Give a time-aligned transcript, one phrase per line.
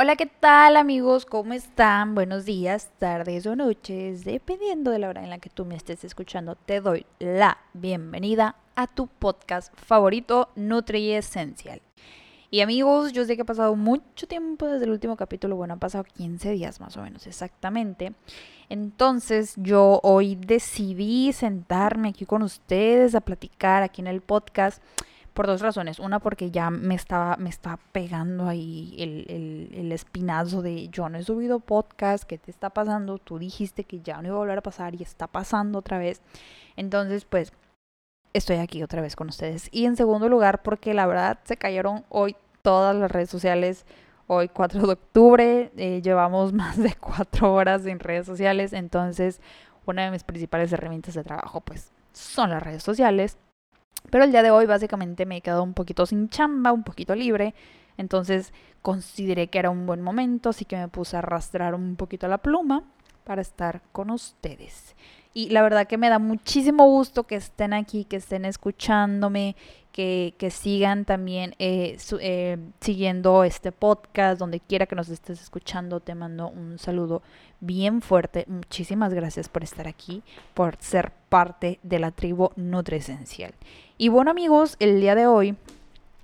[0.00, 1.26] Hola, ¿qué tal amigos?
[1.26, 2.14] ¿Cómo están?
[2.14, 6.04] Buenos días, tardes o noches, dependiendo de la hora en la que tú me estés
[6.04, 6.54] escuchando.
[6.54, 11.82] Te doy la bienvenida a tu podcast favorito, Nutri Esencial.
[12.48, 15.80] Y amigos, yo sé que ha pasado mucho tiempo desde el último capítulo, bueno, han
[15.80, 18.12] pasado 15 días más o menos exactamente.
[18.68, 24.80] Entonces yo hoy decidí sentarme aquí con ustedes a platicar aquí en el podcast
[25.38, 26.00] por dos razones.
[26.00, 31.16] Una, porque ya me estaba, me estaba pegando ahí el, el, espinazo de yo no
[31.16, 33.18] he subido podcast, ¿qué te está pasando?
[33.18, 36.22] Tú dijiste que ya no iba a volver a pasar y está pasando otra vez.
[36.74, 37.52] Entonces, pues,
[38.32, 39.68] estoy aquí otra vez con ustedes.
[39.70, 43.86] Y en segundo lugar, porque la verdad se cayeron hoy todas las redes sociales.
[44.26, 49.40] Hoy 4 de octubre, eh, llevamos más de 4 horas en redes sociales, entonces
[49.86, 53.38] una de mis principales herramientas de trabajo pues son las redes sociales.
[54.10, 57.14] Pero el día de hoy básicamente me he quedado un poquito sin chamba, un poquito
[57.14, 57.54] libre.
[57.96, 58.52] Entonces
[58.82, 62.38] consideré que era un buen momento, así que me puse a arrastrar un poquito la
[62.38, 62.84] pluma
[63.28, 64.96] para estar con ustedes.
[65.34, 69.54] Y la verdad que me da muchísimo gusto que estén aquí, que estén escuchándome,
[69.92, 76.00] que, que sigan también eh, eh, siguiendo este podcast, donde quiera que nos estés escuchando,
[76.00, 77.20] te mando un saludo
[77.60, 78.46] bien fuerte.
[78.48, 80.22] Muchísimas gracias por estar aquí,
[80.54, 83.52] por ser parte de la tribu Nutresencial.
[83.98, 85.54] Y bueno amigos, el día de hoy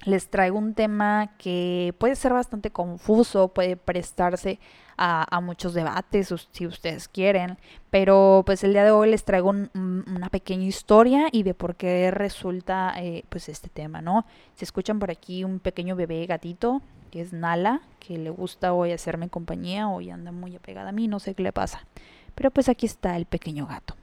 [0.07, 4.59] les traigo un tema que puede ser bastante confuso, puede prestarse
[4.97, 7.59] a, muchos debates si ustedes quieren,
[7.91, 12.11] pero pues el día de hoy les traigo una pequeña historia y de por qué
[12.11, 14.27] resulta eh, pues este tema, ¿no?
[14.55, 16.83] Se escuchan por aquí un pequeño bebé gatito
[17.15, 21.07] que es Nala, que le gusta hoy hacerme compañía, hoy anda muy apegada a mí,
[21.07, 21.87] no sé qué le pasa,
[22.35, 23.95] pero pues aquí está el pequeño gato.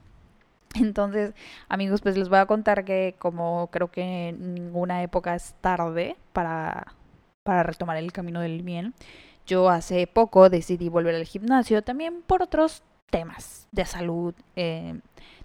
[0.74, 1.34] Entonces,
[1.68, 6.16] amigos, pues les voy a contar que como creo que en ninguna época es tarde
[6.32, 6.94] para,
[7.42, 8.94] para retomar el camino del bien,
[9.46, 14.98] yo hace poco decidí volver al gimnasio también por otros temas de salud, eh,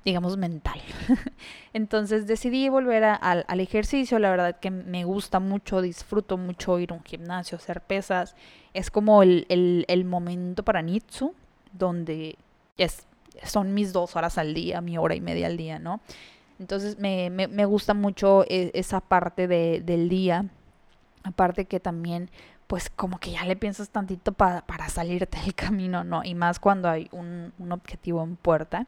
[0.06, 0.82] digamos, mental.
[1.74, 4.20] Entonces decidí volver al, ejercicio.
[4.20, 8.36] La verdad que me gusta mucho, disfruto mucho ir a un gimnasio, hacer pesas.
[8.74, 11.34] Es como el, el momento para Nitsu,
[11.74, 12.38] donde
[12.78, 13.06] es
[13.44, 16.02] son mis dos horas al día, mi hora y media al día, ¿no?
[16.60, 20.46] Entonces me, me, me gusta mucho e, esa parte de, del día.
[21.24, 22.30] Aparte que también,
[22.68, 26.24] pues como que ya le piensas tantito para salirte del camino, ¿no?
[26.24, 28.88] Y más cuando hay un, un objetivo en puerta.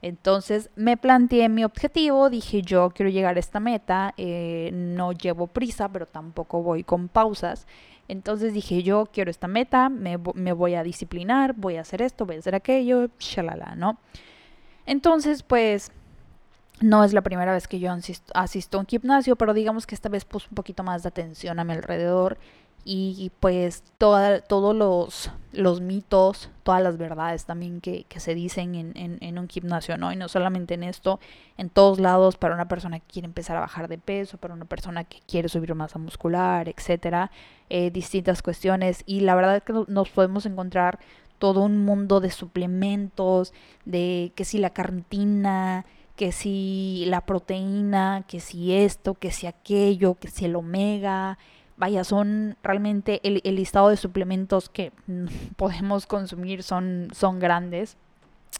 [0.00, 5.48] Entonces me planteé mi objetivo, dije yo quiero llegar a esta meta, eh, no llevo
[5.48, 7.66] prisa, pero tampoco voy con pausas.
[8.06, 12.36] Entonces dije yo quiero esta meta, me, voy a disciplinar, voy a hacer esto, voy
[12.36, 13.98] a hacer aquello, shalala, ¿no?
[14.86, 15.90] Entonces pues
[16.80, 17.92] no es la primera vez que yo
[18.34, 21.58] asisto, a un gimnasio, pero digamos que esta vez puse un poquito más de atención
[21.58, 22.38] a mi alrededor
[22.84, 28.92] y pues todos los, los mitos, todas las verdades también que, que se dicen en,
[28.94, 30.12] en, un gimnasio, ¿no?
[30.12, 31.20] Y no solamente en esto,
[31.56, 34.66] en todos lados, para una persona que quiere empezar a bajar de peso, para una
[34.66, 37.30] persona que quiere subir masa muscular, etcétera,
[37.70, 39.02] eh, distintas cuestiones.
[39.06, 40.98] Y la verdad es que nos podemos encontrar
[41.38, 43.52] todo un mundo de suplementos,
[43.84, 45.86] de que si la carnitina,
[46.16, 51.38] que si la proteína, que si esto, que si aquello, que si el omega,
[51.78, 54.92] vaya, son realmente el, listado de suplementos que
[55.56, 57.96] podemos consumir son, son grandes.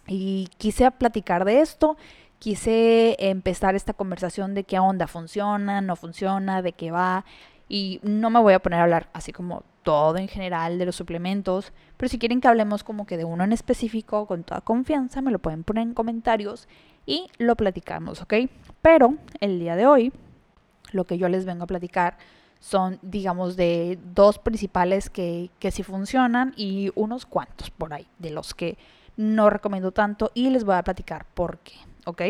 [0.06, 1.97] Y quise platicar de esto,
[2.39, 7.25] quise empezar esta conversación de qué onda funciona, no funciona, de qué va.
[7.69, 10.97] Y no me voy a poner a hablar así como todo en general de los
[10.97, 15.23] suplementos, pero si quieren que hablemos como que de uno en específico, con toda confianza,
[15.23, 16.69] me lo pueden poner en comentarios
[17.07, 18.34] y lo platicamos, ¿ok?
[18.83, 20.12] Pero el día de hoy,
[20.93, 22.19] lo que yo les vengo a platicar
[22.61, 28.31] son, digamos, de dos principales que, que sí funcionan y unos cuantos por ahí, de
[28.31, 28.79] los que
[29.17, 31.75] no recomiendo tanto y les voy a platicar por qué,
[32.05, 32.23] ¿ok?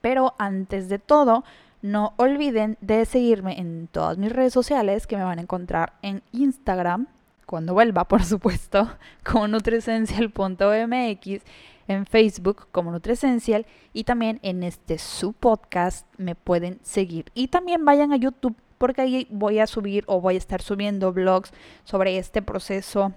[0.00, 1.44] Pero antes de todo,
[1.82, 6.22] no olviden de seguirme en todas mis redes sociales que me van a encontrar en
[6.32, 7.08] Instagram,
[7.46, 8.88] cuando vuelva, por supuesto,
[9.24, 11.42] como nutresencial.mx,
[11.88, 17.26] en Facebook como Nutresencial y también en este su podcast me pueden seguir.
[17.34, 21.12] Y también vayan a YouTube porque ahí voy a subir o voy a estar subiendo
[21.12, 21.52] blogs
[21.84, 23.12] sobre este proceso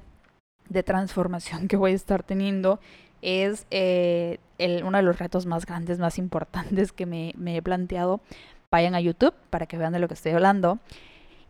[0.69, 2.79] de transformación que voy a estar teniendo.
[3.23, 8.21] Es eh, uno de los retos más grandes, más importantes que me, he planteado.
[8.69, 10.77] Vayan a YouTube para que vean de lo que estoy hablando.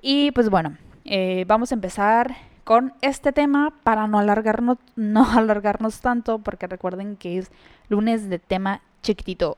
[0.02, 6.00] Y pues bueno, eh, vamos a empezar con este tema para no alargarnos, no alargarnos
[6.00, 7.52] tanto, porque recuerden que es
[7.90, 9.58] lunes de tema chiquitito,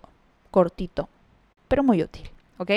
[0.50, 1.10] cortito,
[1.68, 2.32] pero muy útil.
[2.58, 2.72] ¿Ok?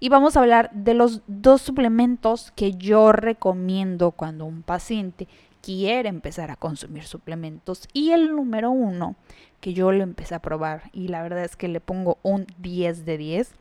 [0.00, 5.28] Y vamos a hablar de los dos suplementos que yo recomiendo cuando un paciente
[5.62, 7.88] quiere empezar a consumir suplementos.
[7.92, 9.16] Y el número uno,
[9.60, 13.04] que yo lo empecé a probar y la verdad es que le pongo un 10
[13.06, 13.54] de 10,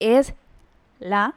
[0.00, 0.34] es
[0.98, 1.34] la,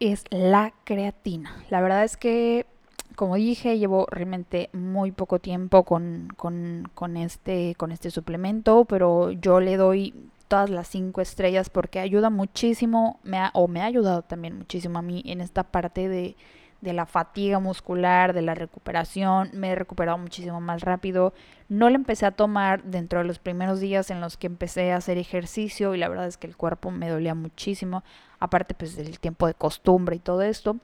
[0.00, 1.56] es la creatina.
[1.70, 2.66] La verdad es que,
[3.14, 9.30] como dije, llevo realmente muy poco tiempo con, con, con este, con este suplemento, pero
[9.30, 10.12] yo le doy
[10.48, 14.98] todas las cinco estrellas porque ayuda muchísimo, me ha, o me ha ayudado también muchísimo
[14.98, 16.36] a mí en esta parte de,
[16.80, 21.34] de la fatiga muscular, de la recuperación, me he recuperado muchísimo más rápido.
[21.68, 24.96] No lo empecé a tomar dentro de los primeros días en los que empecé a
[24.96, 28.04] hacer ejercicio y la verdad es que el cuerpo me dolía muchísimo,
[28.38, 30.76] aparte pues del tiempo de costumbre y todo esto.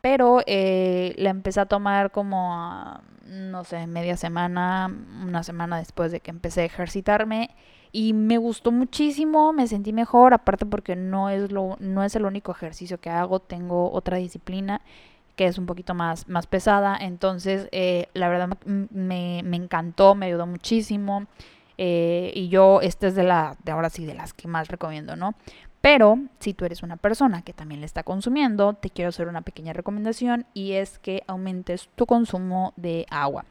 [0.00, 6.20] Pero eh, la empecé a tomar como, no sé, media semana, una semana después de
[6.20, 7.50] que empecé a ejercitarme
[7.94, 12.24] y me gustó muchísimo, me sentí mejor, aparte porque no es lo no es el
[12.24, 14.80] único ejercicio que hago, tengo otra disciplina
[15.36, 20.26] que es un poquito más, más pesada, entonces eh, la verdad me, me, encantó, me
[20.26, 21.26] ayudó muchísimo
[21.78, 25.14] eh, y yo esta es de la de ahora sí de las que más recomiendo,
[25.14, 25.36] ¿no?
[25.80, 29.42] Pero si tú eres una persona que también le está consumiendo, te quiero hacer una
[29.42, 33.44] pequeña recomendación y es que aumentes tu consumo de agua.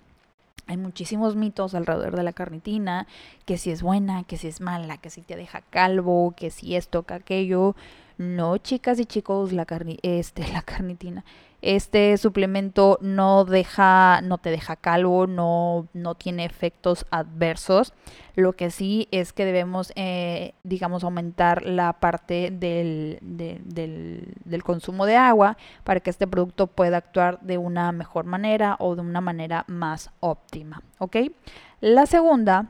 [0.68, 3.08] Hay muchísimos mitos alrededor de la carnitina,
[3.46, 6.76] que si es buena, que si es mala, que si te deja calvo, que si
[6.76, 7.76] esto, que aquello.
[8.18, 11.26] No, chicas y chicos, la carni este, la carnitina
[11.64, 17.94] este suplemento no deja, no te deja calvo, no, no tiene efectos adversos.
[18.36, 25.16] Lo que sí es que debemos, eh, digamos, aumentar la parte del, del, consumo de
[25.16, 29.64] agua para que este producto pueda actuar de una mejor manera o de una manera
[29.68, 30.82] más óptima.
[31.00, 31.18] ¿Ok?
[31.80, 32.68] La segunda,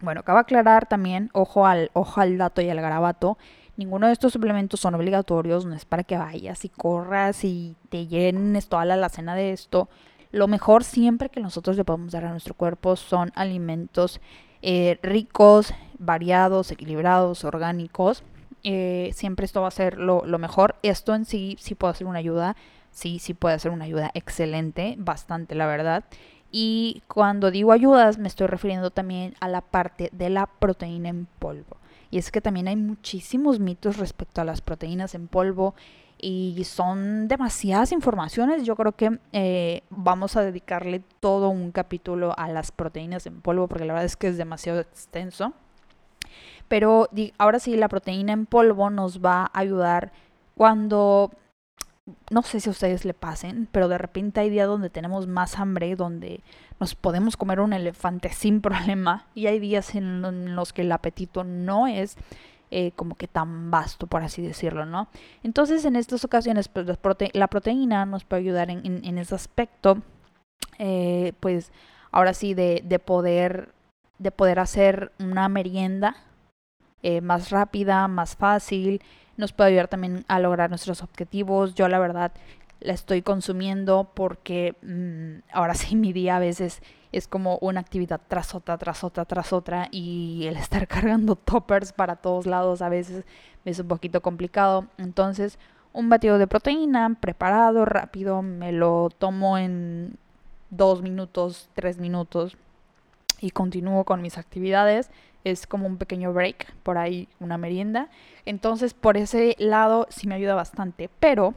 [0.00, 3.36] bueno, acaba de aclarar también, ojo al, ojo al dato y al garabato
[3.76, 8.06] Ninguno de estos suplementos son obligatorios, no es para que vayas y corras y te
[8.06, 9.88] llenes toda la alacena de esto.
[10.30, 14.20] Lo mejor siempre que nosotros le podemos dar a nuestro cuerpo son alimentos
[14.62, 18.22] eh, ricos, variados, equilibrados, orgánicos.
[18.62, 20.76] Eh, siempre esto va a ser lo, lo, mejor.
[20.82, 22.56] Esto en sí sí puede ser una ayuda,
[22.90, 26.04] sí, sí puede ser una ayuda excelente, bastante la verdad.
[26.50, 31.26] Y cuando digo ayudas me estoy refiriendo también a la parte de la proteína en
[31.26, 31.76] polvo.
[32.14, 35.74] Y es que también hay muchísimos mitos respecto a las proteínas en polvo
[36.16, 38.62] y son demasiadas informaciones.
[38.62, 43.66] Yo creo que eh, vamos a dedicarle todo un capítulo a las proteínas en polvo
[43.66, 45.54] porque la verdad es que es demasiado extenso.
[46.68, 50.12] Pero ahora sí, la proteína en polvo nos va a ayudar
[50.54, 51.32] cuando
[52.30, 55.58] no sé si a ustedes le pasen, pero de repente hay días donde tenemos más
[55.58, 56.42] hambre, donde
[56.78, 61.44] nos podemos comer un elefante sin problema, y hay días en los que el apetito
[61.44, 62.16] no es
[62.70, 65.08] eh, como que tan vasto, por así decirlo, ¿no?
[65.42, 66.86] Entonces, en estas ocasiones, pues
[67.32, 69.98] la proteína nos puede ayudar en, ese aspecto,
[70.78, 71.70] eh, pues
[72.10, 73.72] ahora sí, de, de, poder,
[74.18, 76.16] de poder hacer una merienda
[77.02, 79.02] eh, más rápida, más fácil,
[79.36, 81.74] nos puede ayudar también a lograr nuestros objetivos.
[81.74, 82.32] Yo la verdad
[82.80, 86.82] la estoy consumiendo porque mm, ahora sí mi día a veces
[87.12, 91.92] es como una actividad tras otra, tras otra, tras otra y el estar cargando toppers
[91.92, 93.24] para todos lados a veces
[93.64, 94.86] es un poquito complicado.
[94.98, 95.58] Entonces
[95.92, 100.18] un batido de proteína preparado, rápido, me lo tomo en
[100.70, 102.56] dos minutos, tres minutos
[103.40, 105.10] y continúo con mis actividades
[105.44, 108.08] es como un pequeño break, por ahí una merienda.
[108.46, 111.54] Entonces, por ese lado sí me ayuda bastante, pero,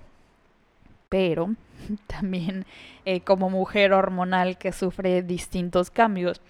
[1.09, 1.55] pero,
[2.07, 2.65] también
[3.05, 6.41] eh, como mujer hormonal que sufre distintos cambios,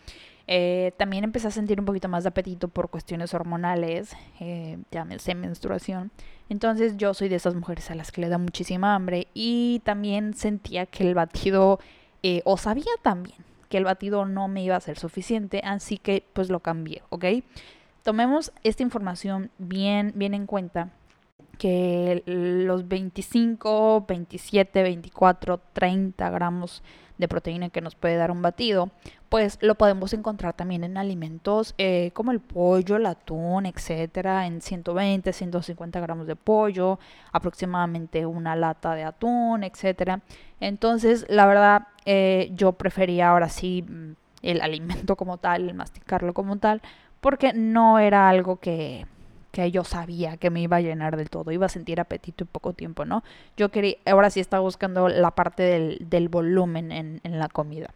[0.48, 5.36] eh, también empecé a sentir un poquito más de apetito por cuestiones hormonales, eh, llámese
[5.36, 6.10] menstruación.
[6.50, 10.34] Entonces yo soy de esas mujeres a las que le da muchísima hambre y también
[10.34, 11.80] sentía que el batido,
[12.24, 13.38] eh, o sabía también
[13.70, 17.26] que el batido no me iba a ser suficiente, así que pues lo cambié, ¿ok?
[18.04, 20.92] Tomemos esta información bien, bien en cuenta
[21.58, 26.84] que los 25, 27, 24, 30 gramos
[27.18, 28.92] de proteína que nos puede dar un batido,
[29.30, 34.62] pues lo podemos encontrar también en alimentos eh, como el pollo, el atún, etcétera, en
[34.62, 37.00] 120, 150 gramos de pollo,
[37.32, 40.22] aproximadamente una lata de atún, etcétera.
[40.60, 44.12] Entonces, la verdad, eh, yo prefería ahora sí mm,
[44.44, 46.82] el alimento como tal, el masticarlo como tal,
[47.20, 49.06] porque no era algo que
[49.58, 52.48] que yo sabía que me iba a llenar del todo, iba a sentir apetito en
[52.48, 53.24] poco tiempo, ¿no?
[53.58, 57.90] Yo quería, ahora sí estaba buscando la parte del, volumen en, la comida.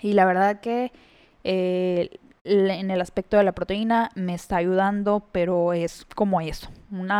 [0.00, 0.92] Y la verdad que
[1.42, 2.10] eh,
[2.44, 7.10] en el aspecto de la proteína me está ayudando, pero es como eso, un,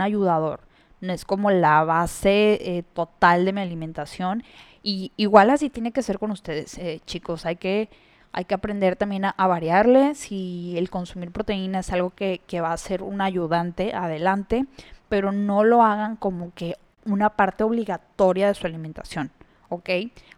[0.00, 0.62] ayudador.
[1.00, 4.42] No es como la base eh, total de mi alimentación.
[4.82, 7.46] Y igual así tiene que ser con ustedes, eh, chicos.
[7.46, 7.88] Hay que,
[8.36, 10.14] hay que aprender también a, variarle.
[10.14, 14.66] Si el consumir proteína es algo que, va a ser un ayudante, adelante.
[15.08, 16.76] Pero no lo hagan como que
[17.06, 19.30] una parte obligatoria de su alimentación.
[19.70, 19.88] ¿Ok?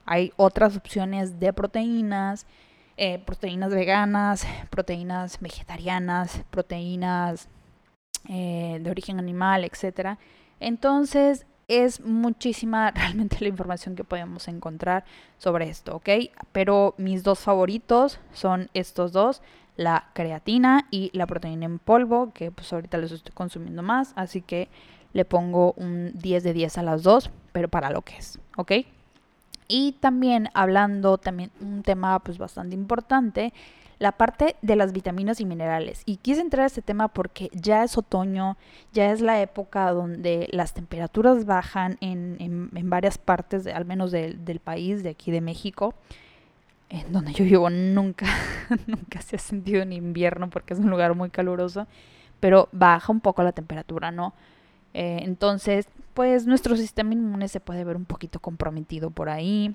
[0.06, 2.46] Hay otras opciones de proteínas
[2.96, 7.48] eh, proteínas veganas, proteínas vegetarianas, proteínas
[8.28, 10.18] eh, de origen animal, etc.
[10.60, 15.04] Entonces es muchísima realmente la información que podemos encontrar
[15.36, 16.08] sobre esto, ¿ok?
[16.52, 19.42] Pero mis dos favoritos son estos dos,
[19.76, 24.42] la creatina y la proteína en polvo, que pues ahorita les estoy consumiendo más, así
[24.42, 24.68] que
[25.12, 28.72] le pongo un 10 de 10 a las dos, pero para lo que es, ¿ok?
[29.68, 33.52] Y también hablando, también un tema pues bastante importante,
[33.98, 36.02] la parte de las vitaminas y minerales.
[36.06, 38.56] Y quise entrar a este tema porque ya es otoño,
[38.92, 44.60] ya es la época donde las temperaturas bajan en, en, varias partes, al menos del
[44.62, 45.94] país, de aquí de México.
[46.90, 48.26] En donde yo vivo nunca,
[48.86, 51.86] nunca se ha sentido en invierno porque es un lugar muy caluroso,
[52.40, 54.32] pero baja un poco la temperatura, ¿no?
[54.94, 59.74] Eh, entonces, pues nuestro sistema inmune se puede ver un poquito comprometido por ahí,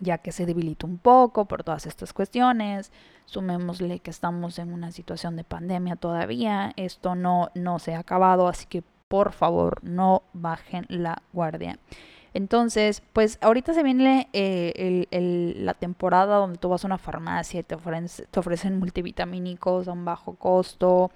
[0.00, 2.92] ya que se debilita un poco por todas estas cuestiones.
[3.26, 8.48] Sumémosle que estamos en una situación de pandemia todavía, esto no, no se ha acabado,
[8.48, 11.78] así que por favor no bajen la guardia.
[12.34, 17.62] Entonces, pues ahorita se viene eh, la temporada donde tú vas a una farmacia y
[17.62, 21.10] te ofrecen, te ofrecen multivitamínicos a un bajo costo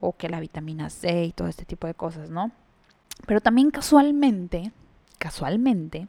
[0.00, 2.52] o que la vitamina C y todo este tipo de cosas, ¿no?
[3.26, 4.72] Pero también casualmente,
[5.22, 6.08] casualmente,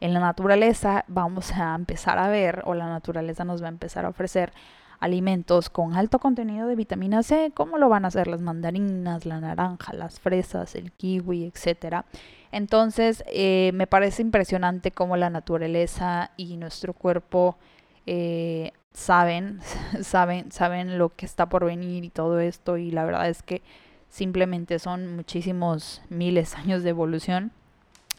[0.00, 4.06] en la naturaleza vamos a empezar a ver, o la naturaleza nos va a empezar
[4.06, 4.54] a ofrecer
[5.00, 9.38] alimentos con alto contenido de vitamina C, como lo van a hacer las mandarinas, la
[9.38, 12.06] naranja, las fresas, el kiwi, etc.
[12.52, 17.58] Entonces, eh, me parece impresionante cómo la naturaleza y nuestro cuerpo
[18.06, 19.60] eh, saben,
[20.00, 22.78] saben, saben lo que está por venir y todo esto.
[22.78, 23.60] Y la verdad es que
[24.08, 27.52] simplemente son muchísimos miles años de evolución.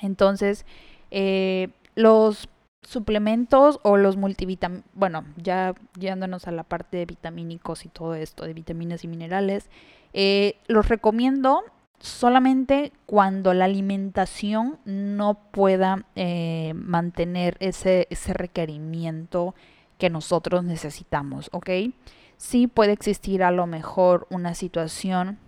[0.01, 0.65] Entonces,
[1.11, 2.49] eh, los
[2.81, 8.45] suplementos o los multivitamínicos, bueno, ya yéndonos a la parte de vitamínicos y todo esto,
[8.45, 9.69] de vitaminas y minerales,
[10.13, 11.63] eh, los recomiendo
[11.99, 19.55] solamente cuando la alimentación no pueda eh, mantener ese, ese requerimiento
[19.97, 21.69] que nosotros necesitamos, ¿ok?
[22.37, 25.39] Sí puede existir a lo mejor una situación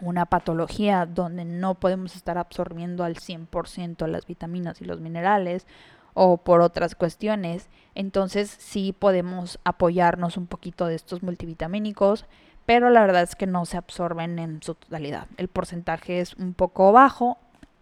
[0.00, 5.66] una patología donde no podemos estar absorbiendo al 100% las vitaminas y los minerales
[6.14, 12.24] o por otras cuestiones, entonces sí podemos apoyarnos un poquito de estos multivitamínicos,
[12.66, 15.26] pero la verdad es que no se absorben en su totalidad.
[15.36, 17.38] El porcentaje es un poco bajo,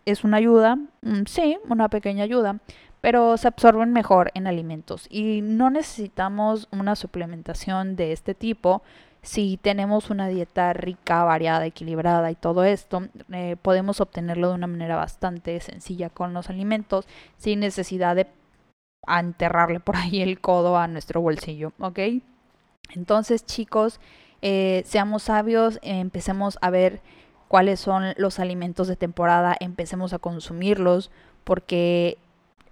[0.06, 2.58] es una ayuda, mm, sí, una pequeña ayuda,
[3.00, 8.82] pero se absorben mejor en alimentos y no necesitamos una suplementación de este tipo
[9.22, 14.66] si tenemos una dieta rica, variada, equilibrada y todo esto, eh, podemos obtenerlo de una
[14.66, 17.06] manera bastante sencilla con los alimentos,
[17.38, 18.26] sin necesidad de
[19.06, 21.98] enterrarle por ahí el codo a nuestro bolsillo, ¿ok?
[22.94, 24.00] Entonces, chicos,
[24.42, 27.00] eh, seamos sabios, empecemos a ver
[27.46, 31.10] cuáles son los alimentos de temporada, empecemos a consumirlos,
[31.44, 32.18] porque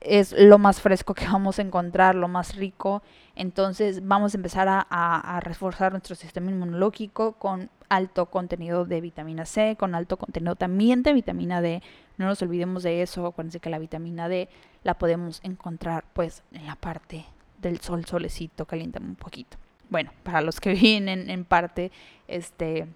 [0.00, 3.02] es lo más fresco que vamos a encontrar, lo más rico.
[3.36, 9.76] Entonces vamos a empezar a, reforzar nuestro sistema inmunológico con alto contenido de vitamina C,
[9.78, 11.82] con alto contenido también de vitamina D.
[12.18, 14.48] No nos olvidemos de eso, acuérdense que la vitamina D
[14.82, 17.24] la podemos encontrar pues en la parte
[17.58, 19.56] del sol, solecito, calienta un poquito.
[19.88, 21.90] Bueno, para los que vienen en parte
[22.28, 22.86] este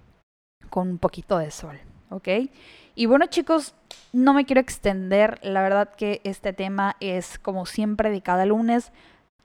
[0.70, 1.78] con un poquito de sol,
[2.14, 2.28] ¿ok?
[2.94, 3.74] Y bueno chicos,
[4.12, 8.92] no me quiero extender, la verdad que este tema es como siempre de cada lunes,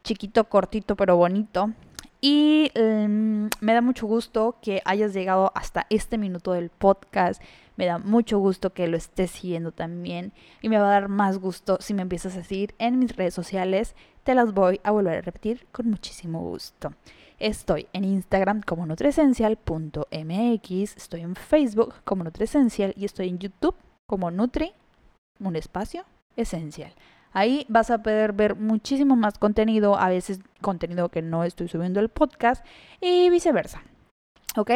[0.03, 1.71] chiquito, cortito, pero bonito.
[2.21, 7.41] Y em, me da mucho gusto que hayas llegado hasta este minuto del podcast.
[7.77, 10.33] Me da mucho gusto que lo estés siguiendo también.
[10.61, 13.33] Y me va a dar más gusto si me empiezas a seguir en mis redes
[13.33, 13.95] sociales.
[14.23, 16.93] Te las voy a volver a repetir con muchísimo gusto.
[17.39, 24.29] Estoy en Instagram como nutriesencial.mx, estoy en Facebook como Nutriesencial y estoy en YouTube como
[24.29, 24.74] Nutri,
[25.39, 26.03] un espacio
[26.36, 26.93] esencial.
[27.31, 32.01] Ahí vas a poder ver muchísimo más contenido, a veces contenido que no estoy subiendo
[32.01, 32.65] el podcast
[33.00, 33.84] y viceversa.
[34.58, 34.72] ¿Ok?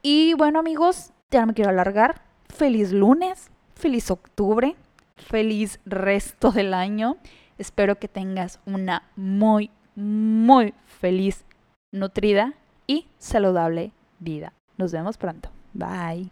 [0.00, 2.22] Y bueno amigos, ya no me quiero alargar.
[2.48, 4.76] Feliz lunes, feliz octubre,
[5.16, 7.16] feliz resto del año.
[7.58, 11.44] Espero que tengas una muy, muy feliz
[11.94, 12.54] nutrida
[12.86, 14.52] y saludable vida.
[14.76, 15.48] Nos vemos pronto.
[15.72, 16.30] Bye.